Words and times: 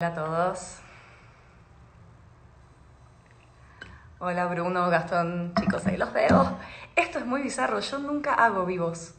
Hola 0.00 0.10
a 0.10 0.14
todos. 0.14 0.76
Hola 4.20 4.46
Bruno, 4.46 4.88
Gastón, 4.90 5.52
chicos, 5.58 5.84
ahí 5.88 5.96
los 5.96 6.12
veo. 6.12 6.56
Esto 6.94 7.18
es 7.18 7.26
muy 7.26 7.42
bizarro, 7.42 7.80
yo 7.80 7.98
nunca 7.98 8.34
hago 8.34 8.64
vivos. 8.64 9.14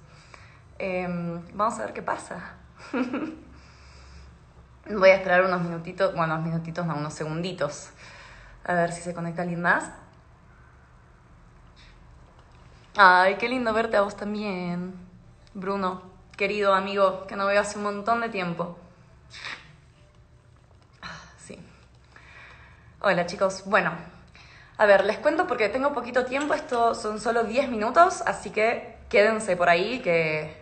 Em, 0.78 1.42
vamos 1.54 1.78
a 1.78 1.84
ver 1.84 1.92
qué 1.92 2.02
pasa. 2.02 2.54
Voy 4.90 5.10
a 5.10 5.16
esperar 5.16 5.44
unos 5.44 5.62
minutitos, 5.64 6.16
bueno, 6.16 6.36
unos 6.36 6.46
minutitos, 6.46 6.86
no, 6.86 6.96
unos 6.96 7.14
segunditos. 7.14 7.90
A 8.64 8.74
ver 8.74 8.94
si 8.94 9.02
se 9.02 9.14
conecta 9.14 9.42
alguien 9.42 9.62
más. 9.62 9.92
Ay, 12.96 13.36
qué 13.36 13.50
lindo 13.50 13.74
verte 13.74 13.98
a 13.98 14.02
vos 14.02 14.16
también, 14.16 14.94
Bruno, 15.54 16.04
querido 16.38 16.74
amigo, 16.74 17.28
que 17.28 17.36
no 17.36 17.48
veo 17.48 17.60
hace 17.60 17.78
un 17.78 17.84
montón 17.84 18.22
de 18.22 18.30
tiempo. 18.30 18.78
Hola 23.02 23.26
chicos, 23.26 23.64
bueno, 23.66 23.94
a 24.78 24.86
ver, 24.86 25.06
les 25.06 25.20
cuento 25.20 25.48
porque 25.48 25.70
tengo 25.70 25.94
poquito 25.94 26.26
tiempo, 26.26 26.54
esto 26.54 26.94
son 26.94 27.22
solo 27.22 27.46
10 27.46 27.70
minutos, 27.70 28.22
así 28.26 28.50
que 28.50 28.98
quédense 29.08 29.56
por 29.56 29.70
ahí 29.70 30.00
que 30.00 30.62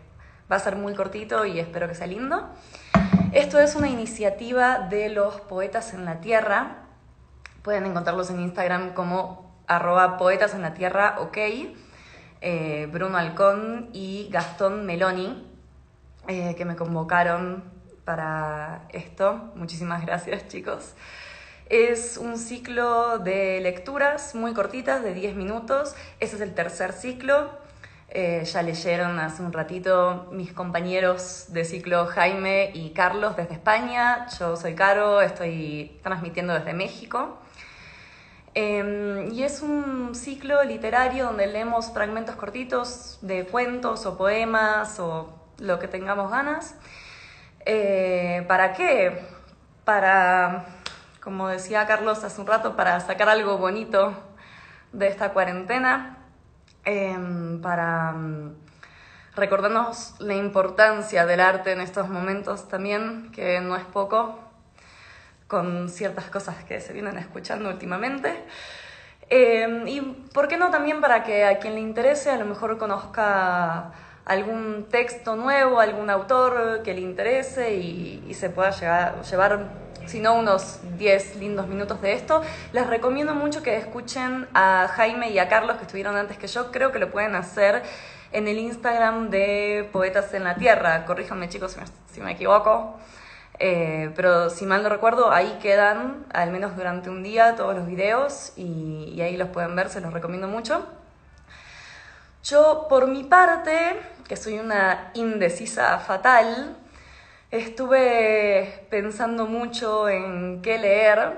va 0.49 0.57
a 0.57 0.59
ser 0.59 0.75
muy 0.75 0.93
cortito 0.93 1.45
y 1.45 1.59
espero 1.59 1.87
que 1.87 1.95
sea 1.95 2.05
lindo. 2.05 2.47
Esto 3.31 3.59
es 3.59 3.73
una 3.73 3.87
iniciativa 3.87 4.77
de 4.77 5.09
los 5.09 5.41
poetas 5.41 5.95
en 5.95 6.05
la 6.05 6.19
tierra, 6.19 6.83
pueden 7.63 7.87
encontrarlos 7.87 8.29
en 8.29 8.39
Instagram 8.39 8.93
como 8.93 9.59
arroba 9.65 10.17
poetas 10.17 10.53
en 10.53 10.61
la 10.61 10.75
tierra, 10.75 11.15
ok, 11.17 11.37
eh, 12.41 12.87
Bruno 12.91 13.17
Alcón 13.17 13.89
y 13.93 14.29
Gastón 14.31 14.85
Meloni, 14.85 15.43
eh, 16.27 16.53
que 16.55 16.65
me 16.65 16.75
convocaron 16.75 17.63
para 18.05 18.83
esto. 18.89 19.51
Muchísimas 19.55 20.05
gracias 20.05 20.47
chicos. 20.49 20.93
Es 21.69 22.15
un 22.15 22.37
ciclo 22.37 23.19
de 23.19 23.59
lecturas 23.59 24.35
muy 24.35 24.53
cortitas, 24.53 25.03
de 25.03 25.13
10 25.13 25.35
minutos. 25.35 25.95
Ese 26.21 26.37
es 26.37 26.41
el 26.41 26.53
tercer 26.53 26.93
ciclo. 26.93 27.49
Eh, 28.09 28.45
ya 28.45 28.61
leyeron 28.61 29.19
hace 29.19 29.43
un 29.43 29.51
ratito 29.51 30.29
mis 30.31 30.53
compañeros 30.53 31.47
de 31.49 31.65
ciclo 31.65 32.05
Jaime 32.05 32.71
y 32.73 32.91
Carlos 32.91 33.35
desde 33.35 33.55
España. 33.55 34.27
Yo 34.39 34.55
soy 34.55 34.75
Caro, 34.75 35.21
estoy 35.21 35.99
transmitiendo 36.03 36.53
desde 36.53 36.73
México. 36.73 37.37
Em, 38.53 39.33
y 39.33 39.43
es 39.43 39.61
un 39.61 40.15
ciclo 40.15 40.63
literario 40.63 41.25
donde 41.25 41.47
leemos 41.47 41.91
fragmentos 41.91 42.35
cortitos 42.37 43.19
de 43.21 43.45
cuentos 43.45 44.05
o 44.05 44.17
poemas 44.17 44.99
o 45.01 45.37
lo 45.59 45.79
que 45.79 45.89
tengamos 45.89 46.31
ganas. 46.31 46.75
Eh, 47.65 48.45
¿Para 48.47 48.71
qué? 48.73 49.21
Para 49.83 50.76
como 51.27 51.49
decía 51.49 51.85
Carlos 51.85 52.23
hace 52.23 52.39
un 52.39 52.47
rato, 52.47 52.77
para 52.77 52.97
sacar 53.01 53.27
algo 53.27 53.57
bonito 53.57 54.13
de 54.93 55.09
esta 55.09 55.33
cuarentena, 55.33 56.19
em, 56.85 57.59
para 57.61 58.13
mm, 58.13 58.55
recordarnos 59.35 60.15
la 60.19 60.35
importancia 60.35 61.25
del 61.25 61.41
arte 61.41 61.73
en 61.73 61.81
estos 61.81 62.07
momentos 62.07 62.69
también, 62.69 63.29
que 63.33 63.59
no 63.59 63.75
es 63.75 63.83
poco, 63.83 64.39
con 65.47 65.89
ciertas 65.89 66.29
cosas 66.29 66.63
que 66.63 66.79
se 66.79 66.93
vienen 66.93 67.17
escuchando 67.17 67.67
últimamente. 67.67 68.45
Em, 69.29 69.85
y 69.85 69.99
por 70.33 70.47
qué 70.47 70.55
no 70.55 70.71
también 70.71 71.01
para 71.01 71.25
que 71.25 71.43
a 71.43 71.59
quien 71.59 71.75
le 71.75 71.81
interese 71.81 72.29
a 72.29 72.37
lo 72.37 72.45
mejor 72.45 72.77
conozca 72.77 73.91
algún 74.23 74.87
texto 74.89 75.35
nuevo, 75.35 75.81
algún 75.81 76.09
autor 76.09 76.83
que 76.83 76.93
le 76.93 77.01
interese 77.01 77.73
y, 77.75 78.33
se 78.33 78.49
pueda 78.49 78.71
llegar, 78.71 79.21
llevar 79.23 79.86
si 80.07 80.19
no 80.19 80.35
unos 80.35 80.79
10 80.97 81.35
lindos 81.35 81.67
minutos 81.67 82.01
de 82.01 82.13
esto. 82.13 82.41
Les 82.71 82.87
recomiendo 82.87 83.35
mucho 83.35 83.61
que 83.61 83.77
escuchen 83.77 84.47
a 84.53 84.87
Jaime 84.95 85.29
y 85.29 85.39
a 85.39 85.49
Carlos 85.49 85.77
que 85.77 85.83
estuvieron 85.83 86.15
antes 86.15 86.37
que 86.37 86.47
yo. 86.47 86.71
Creo 86.71 86.91
que 86.91 86.99
lo 86.99 87.11
pueden 87.11 87.35
hacer 87.35 87.83
en 88.31 88.47
el 88.47 88.57
Instagram 88.57 89.29
de 89.29 89.89
Poetas 89.91 90.33
en 90.33 90.43
la 90.43 90.55
Tierra. 90.55 91.05
Corríjanme 91.05 91.49
chicos 91.49 91.77
si 92.11 92.21
me, 92.21 92.31
equivoco. 92.31 92.97
Eh, 93.59 94.11
pero 94.15 94.49
si 94.49 94.65
mal 94.65 94.83
no 94.83 94.89
recuerdo, 94.89 95.31
ahí 95.31 95.57
quedan, 95.61 96.25
al 96.33 96.51
menos 96.51 96.75
durante 96.75 97.09
un 97.09 97.23
día, 97.23 97.55
todos 97.55 97.75
los 97.75 97.87
videos 97.87 98.53
y, 98.55 99.13
y 99.15 99.21
ahí 99.21 99.35
los 99.35 99.49
pueden 99.49 99.75
ver, 99.75 99.89
se 99.89 99.99
los 99.99 100.13
recomiendo 100.13 100.47
mucho. 100.47 100.85
Yo, 102.43 102.85
por 102.87 103.07
mi 103.07 103.23
parte, 103.23 103.99
que 104.27 104.37
soy 104.37 104.59
una 104.59 105.11
indecisa 105.15 105.97
fatal, 105.99 106.77
Estuve 107.51 108.85
pensando 108.89 109.45
mucho 109.45 110.09
en 110.09 110.61
qué 110.61 110.77
leer 110.77 111.37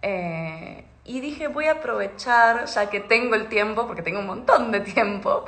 eh, 0.00 0.84
y 1.04 1.20
dije 1.20 1.48
voy 1.48 1.66
a 1.66 1.72
aprovechar, 1.72 2.66
ya 2.66 2.88
que 2.88 3.00
tengo 3.00 3.34
el 3.34 3.48
tiempo, 3.48 3.88
porque 3.88 4.02
tengo 4.02 4.20
un 4.20 4.26
montón 4.26 4.70
de 4.70 4.80
tiempo, 4.80 5.44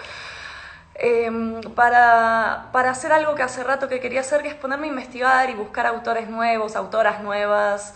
em, 0.97 1.61
para, 1.77 2.71
para, 2.73 2.91
hacer 2.91 3.13
algo 3.13 3.37
que 3.37 3.45
hace 3.45 3.63
rato 3.63 3.89
que 3.89 4.01
quería 4.01 4.21
hacer, 4.21 4.43
que 4.43 4.49
es 4.49 4.55
ponerme 4.55 4.87
a 4.89 4.91
investigar 4.91 5.51
y 5.51 5.55
buscar 5.55 5.87
autores 5.87 6.29
nuevos, 6.29 6.75
autoras 6.75 7.23
nuevas. 7.23 7.95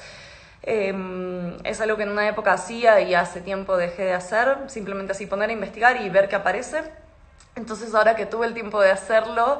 Em, 0.62 1.56
es 1.64 1.80
algo 1.80 1.96
que 1.96 2.04
en 2.04 2.10
una 2.10 2.28
época 2.28 2.52
hacía 2.52 3.00
y 3.00 3.14
hace 3.14 3.40
tiempo 3.40 3.76
dejé 3.76 4.04
de 4.04 4.14
hacer, 4.14 4.58
simplemente 4.68 5.12
así 5.12 5.26
poner 5.26 5.50
a 5.50 5.52
investigar 5.52 6.00
y 6.00 6.08
ver 6.10 6.28
qué 6.28 6.36
aparece. 6.36 6.82
Entonces 7.56 7.94
ahora 7.94 8.14
que 8.16 8.26
tuve 8.26 8.46
el 8.46 8.54
tiempo 8.54 8.80
de 8.80 8.90
hacerlo, 8.92 9.58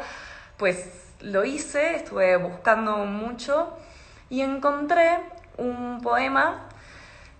pues 0.57 1.08
lo 1.21 1.45
hice, 1.45 1.97
estuve 1.97 2.37
buscando 2.37 2.99
mucho 2.99 3.77
y 4.31 4.43
encontré 4.43 5.19
un 5.57 6.01
poema 6.03 6.69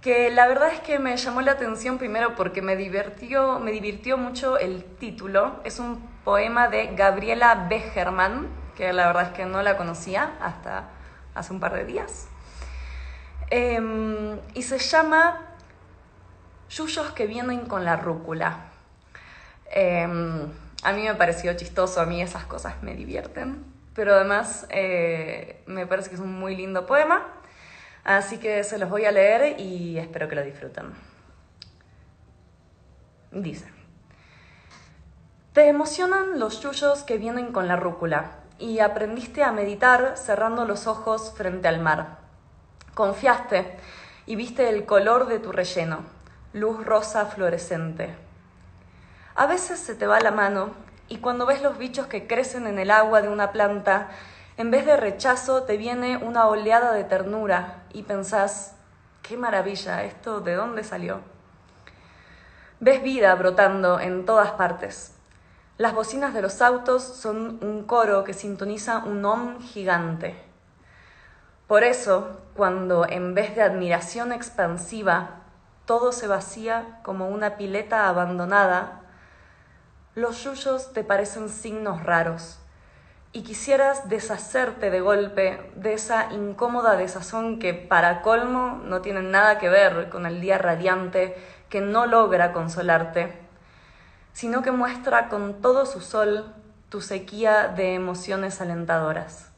que 0.01 0.31
la 0.31 0.47
verdad 0.47 0.69
es 0.73 0.81
que 0.81 0.99
me 0.99 1.17
llamó 1.17 1.41
la 1.41 1.53
atención 1.53 1.99
primero 1.99 2.35
porque 2.35 2.63
me 2.63 2.77
divirtió, 2.77 3.59
me 3.59 3.73
mucho 4.17 4.59
el 4.59 4.85
título. 4.85 5.61
Es 5.65 5.81
un 5.81 6.01
poema 6.25 6.69
de 6.69 6.95
Gabriela 6.95 7.67
Becherman, 7.69 8.49
que 8.77 8.93
la 8.93 9.09
verdad 9.09 9.25
es 9.25 9.29
que 9.31 9.45
no 9.45 9.61
la 9.63 9.77
conocía 9.77 10.35
hasta 10.41 10.91
hace 11.35 11.53
un 11.53 11.61
par 11.61 11.75
de 11.75 11.85
días. 11.85 12.29
Em, 13.51 14.39
y 14.55 14.63
se 14.63 14.79
llama 14.79 15.41
Yuyos 16.71 17.11
que 17.13 17.27
vienen 17.27 17.67
con 17.67 17.85
la 17.85 17.97
rúcula. 17.97 18.67
Em, 19.71 20.49
a 20.83 20.93
mí 20.93 21.03
me 21.03 21.15
pareció 21.15 21.53
chistoso, 21.55 22.01
a 22.01 22.07
mí 22.07 22.23
esas 22.23 22.45
cosas 22.45 22.83
me 22.83 22.95
divierten, 22.95 23.65
pero 23.99 24.15
además 24.15 24.65
eh, 24.71 25.61
me 25.67 25.85
parece 25.85 26.09
que 26.09 26.15
es 26.15 26.21
un 26.21 26.39
muy 26.39 26.55
lindo 26.55 26.87
poema, 26.87 27.27
así 28.05 28.39
que 28.39 28.63
se 28.63 28.79
los 28.79 28.89
voy 28.89 29.07
a 29.07 29.11
leer 29.11 29.59
y 29.59 29.99
espero 29.99 30.29
que 30.29 30.37
lo 30.37 30.45
disfruten. 30.45 30.93
Dice, 33.33 33.69
te 35.53 35.67
emocionan 35.67 36.39
los 36.39 36.61
yuyos 36.61 37.03
que 37.03 37.19
vienen 37.19 37.51
con 37.51 37.67
la 37.67 37.75
rúcula 37.75 38.37
y 38.61 38.79
aprendiste 38.79 39.43
a 39.43 39.51
meditar 39.51 40.17
cerrando 40.17 40.65
los 40.65 40.87
ojos 40.87 41.35
frente 41.37 41.67
al 41.67 41.81
mar. 41.81 42.19
Confiaste 42.95 43.79
y 44.27 44.37
viste 44.37 44.69
el 44.69 44.87
color 44.87 45.27
de 45.27 45.41
tu 45.41 45.51
relleno, 45.51 46.05
luz 46.53 46.87
rosa 46.87 47.27
fluorescente 47.27 48.15
a 49.39 49.47
veces 49.47 49.79
se 49.79 49.95
te 49.95 50.09
va 50.09 50.19
la 50.19 50.33
mano 50.33 50.71
y 51.09 51.19
cuando 51.19 51.47
ves 51.47 51.63
los 51.63 51.79
bichos 51.79 52.07
que 52.07 52.27
crecen 52.27 52.67
en 52.67 52.79
el 52.79 52.91
agua 52.91 53.23
de 53.23 53.29
una 53.29 53.53
planta, 53.53 54.09
en 54.57 54.71
vez 54.71 54.85
de 54.85 54.97
rechazo 54.97 55.63
te 55.63 55.77
viene 55.77 56.17
una 56.17 56.47
oleada 56.47 56.93
de 56.93 57.05
ternura 57.05 57.85
y 57.93 58.03
pensás, 58.03 58.77
qué 59.23 59.37
maravilla, 59.37 60.05
¿esto 60.05 60.41
de 60.41 60.55
dónde 60.55 60.85
salió? 60.85 61.21
Ves 62.81 63.03
vida 63.03 63.35
brotando 63.35 64.01
en 64.01 64.27
todas 64.27 64.53
partes. 64.53 65.15
Las 65.79 65.95
bocinas 65.95 66.35
de 66.35 66.43
los 66.43 66.61
autos 66.61 67.03
son 67.03 67.59
un 67.63 67.85
coro 67.85 68.25
que 68.25 68.35
sintoniza 68.35 68.99
un 68.99 69.25
om 69.25 69.61
gigante. 69.61 70.37
Por 71.69 71.85
eso, 71.85 72.41
cuando 72.55 73.07
en 73.09 73.35
vez 73.35 73.55
de 73.55 73.63
admiración 73.63 74.33
expansiva, 74.33 75.43
todo 75.87 76.13
se 76.13 76.27
vacía 76.27 76.99
como 77.03 77.29
una 77.29 77.57
pileta 77.57 78.09
abandonada, 78.09 78.98
los 80.19 80.43
yuyos 80.43 80.93
te 80.93 81.05
parecen 81.05 81.49
signos 81.49 82.03
raros 82.03 82.59
y 83.33 83.43
quisieras 83.43 84.09
deshacerte 84.09 84.91
de 84.91 85.01
golpe 85.01 85.71
de 85.77 85.93
esa 85.93 86.33
incómoda 86.33 86.97
desazón 86.97 87.61
que 87.61 87.73
para 87.73 88.21
colmo 88.23 88.81
no 88.85 89.01
tiene 89.01 89.23
nada 89.23 89.59
que 89.59 89.69
ver 89.69 90.09
con 90.09 90.27
el 90.27 90.41
día 90.41 90.59
radiante 90.59 91.37
que 91.69 91.81
no 91.81 92.07
logra 92.07 92.53
consolarte, 92.53 93.33
sino 94.33 94.63
que 94.63 94.73
muestra 94.73 95.29
con 95.29 95.63
todo 95.63 95.87
su 95.87 96.01
sol 96.01 96.53
tu 96.89 97.01
sequía 97.01 97.69
de 97.69 97.95
emociones 97.95 98.61
alentadoras. 98.61 99.53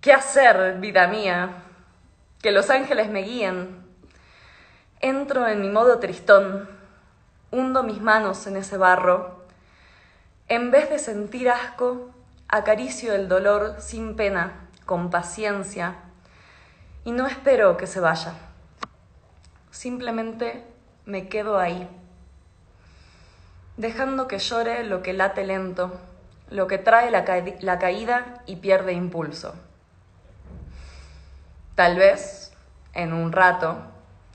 ¿Qué 0.00 0.12
hacer, 0.12 0.78
vida 0.78 1.08
mía? 1.08 1.48
Que 2.42 2.52
los 2.52 2.70
ángeles 2.70 3.08
me 3.08 3.22
guíen. 3.22 3.82
Entro 5.00 5.48
en 5.48 5.62
mi 5.62 5.70
modo 5.70 5.98
tristón 5.98 6.83
hundo 7.54 7.84
mis 7.84 8.00
manos 8.00 8.46
en 8.48 8.56
ese 8.56 8.76
barro. 8.76 9.44
En 10.48 10.70
vez 10.72 10.90
de 10.90 10.98
sentir 10.98 11.48
asco, 11.48 12.10
acaricio 12.48 13.14
el 13.14 13.28
dolor 13.28 13.76
sin 13.78 14.16
pena, 14.16 14.68
con 14.84 15.08
paciencia, 15.08 15.94
y 17.04 17.12
no 17.12 17.26
espero 17.26 17.76
que 17.76 17.86
se 17.86 18.00
vaya. 18.00 18.34
Simplemente 19.70 20.64
me 21.06 21.28
quedo 21.28 21.58
ahí, 21.58 21.88
dejando 23.76 24.26
que 24.26 24.38
llore 24.38 24.82
lo 24.84 25.02
que 25.02 25.12
late 25.12 25.46
lento, 25.46 25.92
lo 26.50 26.66
que 26.66 26.78
trae 26.78 27.10
la, 27.10 27.24
la 27.60 27.78
caída 27.78 28.42
y 28.46 28.56
pierde 28.56 28.92
impulso. 28.92 29.54
Tal 31.76 31.96
vez, 31.96 32.52
en 32.92 33.12
un 33.12 33.32
rato, 33.32 33.78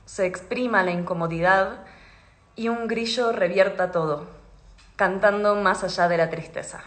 se 0.06 0.26
exprima 0.26 0.82
la 0.82 0.90
incomodidad 0.90 1.84
y 2.56 2.68
un 2.68 2.88
grillo 2.88 3.32
revierta 3.32 3.90
todo, 3.90 4.28
cantando 4.96 5.54
más 5.56 5.84
allá 5.84 6.08
de 6.08 6.16
la 6.16 6.30
tristeza. 6.30 6.82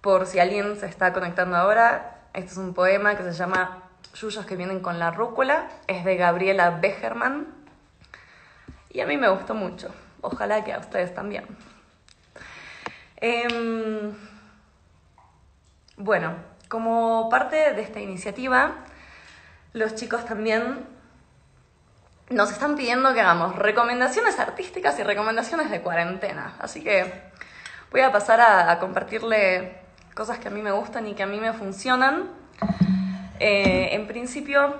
Por 0.00 0.26
si 0.26 0.40
alguien 0.40 0.76
se 0.76 0.86
está 0.86 1.12
conectando 1.12 1.56
ahora, 1.56 2.22
este 2.34 2.50
es 2.50 2.56
un 2.56 2.74
poema 2.74 3.16
que 3.16 3.22
se 3.22 3.32
llama 3.32 3.82
Yuyos 4.14 4.44
que 4.46 4.56
vienen 4.56 4.80
con 4.80 4.98
la 4.98 5.10
rúcula, 5.10 5.68
es 5.86 6.04
de 6.04 6.16
Gabriela 6.16 6.70
Becherman 6.70 7.46
y 8.90 9.00
a 9.00 9.06
mí 9.06 9.16
me 9.16 9.28
gustó 9.28 9.54
mucho. 9.54 9.94
Ojalá 10.20 10.64
que 10.64 10.72
a 10.72 10.78
ustedes 10.78 11.14
también. 11.14 11.44
Em, 13.16 14.12
bueno, 15.96 16.34
como 16.68 17.28
parte 17.30 17.72
de 17.72 17.82
esta 17.82 18.00
iniciativa, 18.00 18.74
los 19.72 19.94
chicos 19.94 20.24
también 20.24 20.86
nos 22.30 22.50
están 22.50 22.76
pidiendo 22.76 23.12
que 23.14 23.20
hagamos 23.20 23.56
recomendaciones 23.56 24.38
artísticas 24.38 24.98
y 24.98 25.02
recomendaciones 25.02 25.70
de 25.70 25.80
cuarentena. 25.80 26.54
Así 26.58 26.82
que 26.82 27.30
voy 27.90 28.00
a 28.00 28.12
pasar 28.12 28.40
a, 28.40 28.78
compartirle 28.78 29.76
cosas 30.14 30.38
que 30.38 30.48
a 30.48 30.50
mí 30.50 30.62
me 30.62 30.72
gustan 30.72 31.06
y 31.06 31.14
que 31.14 31.22
a 31.22 31.26
mí 31.26 31.38
me 31.38 31.52
funcionan. 31.52 32.30
Eh, 33.38 33.90
en 33.92 34.06
principio, 34.06 34.76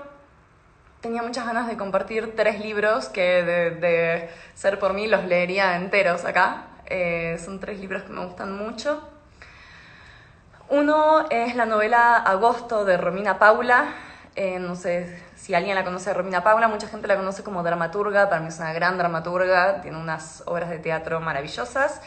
tenía 1.01 1.21
muchas 1.21 1.45
ganas 1.45 1.67
de 1.67 1.77
compartir 1.77 2.35
tres 2.35 2.59
libros 2.59 3.09
que 3.09 3.43
de, 3.43 4.29
ser 4.55 4.79
por 4.79 4.93
mí 4.93 5.07
los 5.07 5.25
leería 5.25 5.75
enteros 5.75 6.25
acá. 6.25 6.67
Eh, 6.85 7.39
son 7.43 7.59
tres 7.59 7.79
libros 7.79 8.03
que 8.03 8.13
me 8.13 8.25
gustan 8.25 8.57
mucho. 8.57 9.09
Uno 10.69 11.27
es 11.29 11.55
la 11.55 11.65
novela 11.65 12.15
Agosto 12.15 12.85
de 12.85 12.97
Romina 12.97 13.37
Paula. 13.37 13.93
Eh, 14.35 14.57
no 14.57 14.75
sé 14.75 15.15
si 15.35 15.53
alguien 15.53 15.75
la 15.75 15.83
conoce, 15.83 16.11
Romina 16.11 16.43
Paula, 16.43 16.67
mucha 16.67 16.87
gente 16.87 17.07
la 17.07 17.15
conoce 17.15 17.43
como 17.43 17.61
dramaturga, 17.61 18.29
para 18.29 18.41
mí 18.41 18.47
es 18.47 18.57
una 18.57 18.73
gran 18.73 18.97
dramaturga, 18.97 19.81
tiene 19.81 19.97
unas 19.97 20.41
obras 20.47 20.71
de 20.71 20.79
teatro 20.79 21.19
maravillosas, 21.19 22.01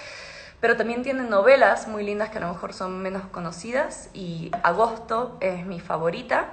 pero 0.60 0.76
también 0.76 1.04
tiene 1.04 1.22
novelas 1.22 1.86
muy 1.86 2.02
lindas 2.02 2.30
que 2.30 2.38
a 2.38 2.40
lo 2.40 2.48
mejor 2.48 2.72
son 2.72 3.00
menos 3.00 3.22
conocidas 3.26 4.10
y 4.12 4.50
Agosto 4.64 5.36
es 5.40 5.64
mi 5.66 5.78
favorita. 5.78 6.46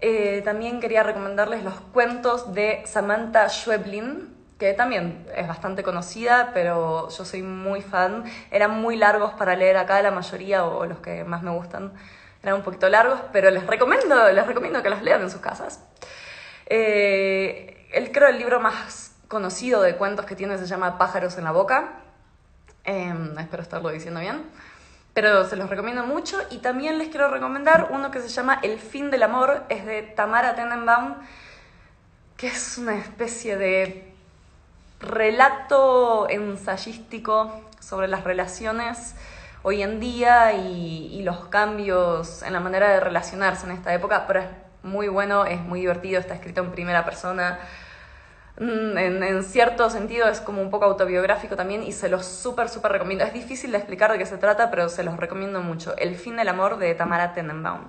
Eh, 0.00 0.42
también 0.44 0.80
quería 0.80 1.04
recomendarles 1.04 1.62
los 1.62 1.74
cuentos 1.92 2.52
de 2.54 2.82
Samantha 2.86 3.48
Schweblin, 3.48 4.34
que 4.58 4.72
también 4.72 5.26
es 5.36 5.46
bastante 5.46 5.84
conocida, 5.84 6.50
pero 6.52 7.08
yo 7.08 7.24
soy 7.24 7.42
muy 7.42 7.82
fan. 7.82 8.24
Eran 8.50 8.80
muy 8.80 8.96
largos 8.96 9.32
para 9.34 9.54
leer 9.54 9.76
acá, 9.76 10.02
la 10.02 10.10
mayoría, 10.10 10.64
o 10.64 10.86
los 10.86 10.98
que 10.98 11.24
más 11.24 11.42
me 11.42 11.50
gustan, 11.50 11.92
eran 12.44 12.56
un 12.56 12.62
poquito 12.62 12.88
largos, 12.90 13.20
pero 13.32 13.50
les 13.50 13.66
recomiendo, 13.66 14.30
les 14.30 14.46
recomiendo 14.46 14.82
que 14.82 14.90
los 14.90 15.02
lean 15.02 15.22
en 15.22 15.30
sus 15.30 15.40
casas. 15.40 15.80
Eh, 16.66 17.88
el, 17.92 18.12
creo 18.12 18.28
el 18.28 18.38
libro 18.38 18.60
más 18.60 19.16
conocido 19.28 19.80
de 19.80 19.96
cuentos 19.96 20.26
que 20.26 20.36
tiene 20.36 20.58
se 20.58 20.66
llama 20.66 20.98
Pájaros 20.98 21.38
en 21.38 21.44
la 21.44 21.52
boca. 21.52 22.00
Em, 22.84 23.38
espero 23.38 23.62
estarlo 23.62 23.88
diciendo 23.88 24.20
bien. 24.20 24.42
Pero 25.14 25.48
se 25.48 25.56
los 25.56 25.70
recomiendo 25.70 26.04
mucho. 26.04 26.38
Y 26.50 26.58
también 26.58 26.98
les 26.98 27.08
quiero 27.08 27.30
recomendar 27.30 27.88
uno 27.90 28.10
que 28.10 28.20
se 28.20 28.28
llama 28.28 28.60
El 28.62 28.78
fin 28.78 29.10
del 29.10 29.22
amor. 29.22 29.64
Es 29.70 29.86
de 29.86 30.02
Tamara 30.02 30.54
Tenenbaum, 30.54 31.14
que 32.36 32.48
es 32.48 32.76
una 32.76 32.96
especie 32.98 33.56
de 33.56 34.12
relato 35.00 36.28
ensayístico 36.28 37.62
sobre 37.80 38.06
las 38.06 38.24
relaciones 38.24 39.14
hoy 39.64 39.82
en 39.82 39.98
día 39.98 40.52
y, 40.52 41.22
los 41.22 41.46
cambios 41.46 42.42
en 42.42 42.52
la 42.52 42.60
manera 42.60 42.90
de 42.90 43.00
relacionarse 43.00 43.64
en 43.64 43.72
esta 43.72 43.94
época, 43.94 44.26
pero 44.26 44.40
es 44.40 44.46
muy 44.82 45.08
bueno, 45.08 45.46
es 45.46 45.58
muy 45.62 45.80
divertido, 45.80 46.20
está 46.20 46.34
escrito 46.34 46.60
en 46.60 46.70
primera 46.70 47.02
persona. 47.06 47.58
Mm, 48.58 48.98
en, 48.98 49.42
cierto 49.42 49.88
sentido 49.88 50.28
es 50.28 50.42
como 50.42 50.60
un 50.60 50.70
poco 50.70 50.84
autobiográfico 50.84 51.56
también 51.56 51.82
y 51.82 51.92
se 51.92 52.10
los 52.10 52.26
súper, 52.26 52.68
súper 52.68 52.92
recomiendo. 52.92 53.24
Es 53.24 53.32
difícil 53.32 53.72
de 53.72 53.78
explicar 53.78 54.12
de 54.12 54.18
qué 54.18 54.26
se 54.26 54.36
trata, 54.36 54.70
pero 54.70 54.90
se 54.90 55.02
los 55.02 55.16
recomiendo 55.16 55.62
mucho. 55.62 55.96
El 55.96 56.14
fin 56.14 56.36
del 56.36 56.48
amor 56.48 56.76
de 56.76 56.94
Tamara 56.94 57.32
Tenenbaum. 57.32 57.88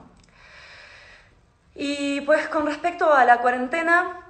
Y 1.75 2.21
pues 2.21 2.47
con 2.47 2.65
respecto 2.65 3.13
a 3.13 3.25
la 3.25 3.39
cuarentena, 3.39 4.21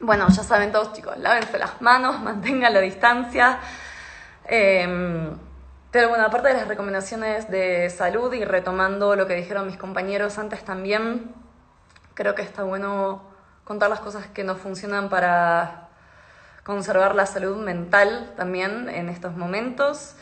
bueno, 0.00 0.28
ya 0.28 0.44
saben 0.44 0.70
todos 0.70 0.92
chicos, 0.92 1.18
lávense 1.18 1.58
las 1.58 1.82
manos, 1.82 2.20
mantengan 2.22 2.72
la 2.72 2.80
distancia. 2.80 3.58
Em, 4.44 5.36
pero 5.96 6.10
bueno, 6.10 6.26
aparte 6.26 6.48
de 6.48 6.52
las 6.52 6.68
recomendaciones 6.68 7.50
de 7.50 7.88
salud 7.88 8.30
y 8.34 8.44
retomando 8.44 9.16
lo 9.16 9.26
que 9.26 9.34
dijeron 9.34 9.64
mis 9.64 9.78
compañeros 9.78 10.36
antes 10.36 10.62
también, 10.62 11.32
creo 12.12 12.34
que 12.34 12.42
está 12.42 12.64
bueno 12.64 13.22
contar 13.64 13.88
las 13.88 14.00
cosas 14.00 14.26
que 14.26 14.44
no 14.44 14.56
funcionan 14.56 15.08
para 15.08 15.88
conservar 16.64 17.14
la 17.14 17.24
salud 17.24 17.56
mental 17.64 18.34
también 18.36 18.90
en 18.90 19.08
estos 19.08 19.38
momentos. 19.38 20.16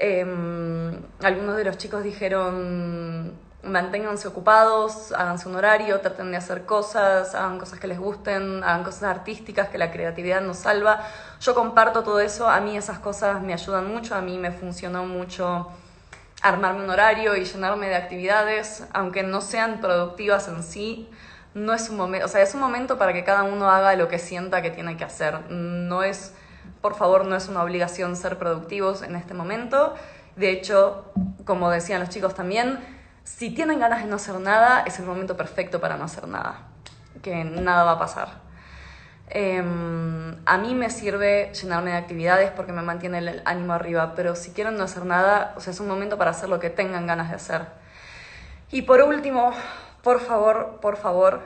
Em, 0.00 1.00
algunos 1.22 1.58
de 1.58 1.62
los 1.62 1.78
chicos 1.78 2.02
dijeron 2.02 3.34
manténganse 3.64 4.28
ocupados, 4.28 5.12
háganse 5.12 5.48
un 5.48 5.56
horario, 5.56 6.00
traten 6.00 6.30
de 6.30 6.36
hacer 6.36 6.64
cosas, 6.64 7.34
hagan 7.34 7.58
cosas 7.58 7.78
que 7.78 7.86
les 7.86 7.98
gusten, 7.98 8.62
hagan 8.62 8.84
cosas 8.84 9.04
artísticas, 9.04 9.68
que 9.68 9.78
la 9.78 9.90
creatividad 9.90 10.40
nos 10.40 10.58
salva. 10.58 11.00
Yo 11.40 11.54
comparto 11.54 12.02
todo 12.02 12.20
eso, 12.20 12.48
a 12.48 12.60
mí 12.60 12.76
esas 12.76 12.98
cosas 12.98 13.42
me 13.42 13.52
ayudan 13.52 13.88
mucho, 13.88 14.14
a 14.14 14.20
mí 14.20 14.38
me 14.38 14.52
funcionó 14.52 15.04
mucho 15.06 15.68
armarme 16.42 16.84
un 16.84 16.90
horario 16.90 17.36
y 17.36 17.44
llenarme 17.44 17.88
de 17.88 17.96
actividades, 17.96 18.84
aunque 18.92 19.22
no 19.22 19.40
sean 19.40 19.80
productivas 19.80 20.46
en 20.48 20.62
sí, 20.62 21.08
no 21.54 21.72
es 21.72 21.88
un 21.88 21.96
momento, 21.96 22.26
o 22.26 22.28
sea, 22.28 22.42
es 22.42 22.52
un 22.54 22.60
momento 22.60 22.98
para 22.98 23.12
que 23.12 23.24
cada 23.24 23.44
uno 23.44 23.70
haga 23.70 23.94
lo 23.94 24.08
que 24.08 24.18
sienta 24.18 24.60
que 24.60 24.70
tiene 24.70 24.96
que 24.96 25.04
hacer. 25.04 25.50
No 25.50 26.02
es, 26.02 26.34
por 26.82 26.96
favor, 26.96 27.24
no 27.24 27.36
es 27.36 27.48
una 27.48 27.62
obligación 27.62 28.16
ser 28.16 28.38
productivos 28.38 29.02
en 29.02 29.16
este 29.16 29.34
momento. 29.34 29.94
De 30.36 30.50
hecho, 30.50 31.12
como 31.44 31.70
decían 31.70 32.00
los 32.00 32.08
chicos 32.08 32.34
también, 32.34 32.78
si 33.24 33.50
tienen 33.50 33.80
ganas 33.80 34.02
de 34.02 34.08
no 34.08 34.16
hacer 34.16 34.38
nada, 34.38 34.84
es 34.86 34.98
el 34.98 35.06
momento 35.06 35.36
perfecto 35.36 35.80
para 35.80 35.96
no 35.96 36.04
hacer 36.04 36.28
nada, 36.28 36.68
que 37.22 37.42
nada 37.44 37.84
va 37.84 37.92
a 37.92 37.98
pasar. 37.98 38.44
Em, 39.30 40.36
a 40.44 40.58
mí 40.58 40.74
me 40.74 40.90
sirve 40.90 41.50
llenarme 41.54 41.92
de 41.92 41.96
actividades 41.96 42.50
porque 42.50 42.72
me 42.72 42.82
mantiene 42.82 43.18
el 43.18 43.42
ánimo 43.46 43.72
arriba, 43.72 44.12
pero 44.14 44.36
si 44.36 44.52
quieren 44.52 44.76
no 44.76 44.84
hacer 44.84 45.06
nada, 45.06 45.54
o 45.56 45.60
sea, 45.60 45.72
es 45.72 45.80
un 45.80 45.88
momento 45.88 46.18
para 46.18 46.30
hacer 46.30 46.50
lo 46.50 46.60
que 46.60 46.68
tengan 46.68 47.06
ganas 47.06 47.30
de 47.30 47.36
hacer. 47.36 47.62
Y 48.70 48.82
por 48.82 49.00
último, 49.00 49.52
por 50.02 50.20
favor, 50.20 50.78
por 50.82 50.96
favor, 50.96 51.40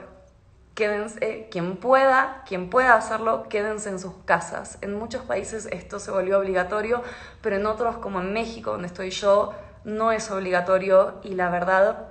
quédense, 0.75 1.47
quien 1.49 1.77
pueda, 1.77 2.43
quien 2.45 2.69
pueda 2.69 2.95
hacerlo, 2.95 3.47
quédense 3.49 3.89
en 3.89 3.99
sus 3.99 4.13
casas. 4.25 4.77
En 4.81 4.95
muchos 4.95 5.23
países 5.23 5.67
esto 5.71 5.99
se 5.99 6.11
volvió 6.11 6.39
obligatorio, 6.39 7.03
pero 7.41 7.55
en 7.55 7.65
otros, 7.65 7.97
como 7.97 8.19
en 8.19 8.33
México, 8.33 8.71
donde 8.71 8.87
estoy 8.87 9.11
yo, 9.11 9.53
no 9.83 10.11
es 10.11 10.29
obligatorio 10.31 11.19
y 11.23 11.35
la 11.35 11.49
verdad 11.49 12.07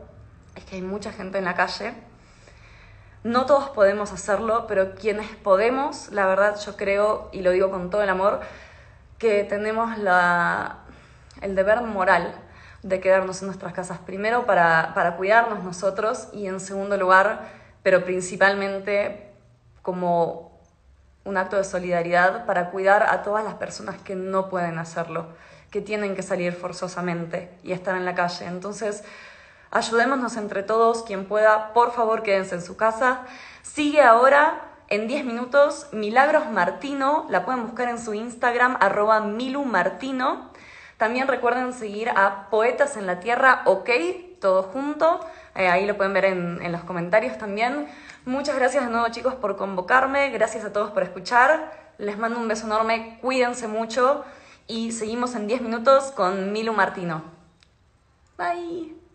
es 0.54 0.64
que 0.64 0.76
hay 0.76 0.82
mucha 0.82 1.12
gente 1.12 1.38
en 1.38 1.44
la 1.44 1.54
calle. 1.54 1.94
No 3.24 3.46
todos 3.46 3.70
podemos 3.70 4.12
hacerlo, 4.12 4.66
pero 4.66 4.94
quienes 4.94 5.28
podemos, 5.36 6.10
la 6.12 6.26
verdad 6.26 6.58
yo 6.64 6.76
creo, 6.76 7.28
y 7.32 7.42
lo 7.42 7.50
digo 7.50 7.70
con 7.70 7.90
todo 7.90 8.02
el 8.02 8.08
amor, 8.08 8.40
que 9.18 9.44
tenemos 9.44 9.98
la, 9.98 10.78
el 11.42 11.54
deber 11.54 11.82
moral 11.82 12.34
de 12.82 13.00
quedarnos 13.00 13.42
en 13.42 13.48
nuestras 13.48 13.72
casas, 13.72 13.98
primero 13.98 14.46
para, 14.46 14.92
para 14.94 15.16
cuidarnos 15.16 15.64
nosotros 15.64 16.28
y 16.32 16.46
en 16.46 16.60
segundo 16.60 16.96
lugar, 16.96 17.48
pero 17.82 18.04
principalmente 18.04 19.32
como 19.82 20.60
un 21.24 21.36
acto 21.36 21.56
de 21.56 21.64
solidaridad 21.64 22.46
para 22.46 22.70
cuidar 22.70 23.02
a 23.02 23.22
todas 23.22 23.44
las 23.44 23.54
personas 23.54 23.96
que 23.98 24.14
no 24.14 24.48
pueden 24.48 24.78
hacerlo 24.78 25.26
que 25.70 25.80
tienen 25.80 26.14
que 26.14 26.22
salir 26.22 26.54
forzosamente 26.54 27.50
y 27.62 27.72
estar 27.72 27.94
en 27.96 28.04
la 28.04 28.14
calle. 28.14 28.46
Entonces, 28.46 29.04
ayudémonos 29.70 30.36
entre 30.36 30.62
todos, 30.62 31.02
quien 31.02 31.26
pueda, 31.26 31.72
por 31.74 31.92
favor 31.92 32.22
quédense 32.22 32.54
en 32.54 32.62
su 32.62 32.76
casa. 32.76 33.22
Sigue 33.62 34.02
ahora 34.02 34.62
en 34.88 35.06
10 35.06 35.24
minutos 35.26 35.88
Milagros 35.92 36.50
Martino, 36.50 37.26
la 37.28 37.44
pueden 37.44 37.64
buscar 37.64 37.88
en 37.88 37.98
su 37.98 38.14
Instagram, 38.14 38.78
arroba 38.80 39.20
Milu 39.20 39.64
Martino. 39.64 40.50
También 40.96 41.28
recuerden 41.28 41.72
seguir 41.72 42.08
a 42.10 42.48
Poetas 42.50 42.96
en 42.96 43.06
la 43.06 43.20
Tierra, 43.20 43.62
ok, 43.66 43.90
todo 44.40 44.62
junto. 44.62 45.20
Eh, 45.54 45.68
ahí 45.68 45.86
lo 45.86 45.96
pueden 45.96 46.14
ver 46.14 46.24
en, 46.24 46.60
en 46.62 46.72
los 46.72 46.82
comentarios 46.84 47.36
también. 47.36 47.86
Muchas 48.24 48.56
gracias 48.56 48.84
de 48.84 48.90
nuevo 48.90 49.08
chicos 49.10 49.34
por 49.34 49.56
convocarme, 49.56 50.30
gracias 50.30 50.64
a 50.64 50.72
todos 50.72 50.90
por 50.90 51.02
escuchar. 51.02 51.72
Les 51.98 52.16
mando 52.16 52.38
un 52.38 52.48
beso 52.48 52.66
enorme, 52.66 53.18
cuídense 53.20 53.68
mucho 53.68 54.24
y 54.68 54.92
seguimos 54.92 55.34
en 55.34 55.46
10 55.46 55.62
minutos 55.62 56.12
con 56.12 56.52
Milu 56.52 56.72
Martino. 56.74 57.22
Bye. 58.36 59.07